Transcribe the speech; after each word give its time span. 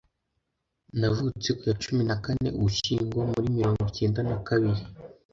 Navutse 0.99 1.49
ku 1.57 1.61
ya 1.69 1.73
cumi 1.83 2.01
na 2.09 2.15
kane 2.23 2.47
Ugushyingo 2.57 3.17
muri 3.31 3.47
mirongo 3.57 3.79
icyenda 3.91 4.19
na 4.29 4.35
kabiri. 4.47 4.81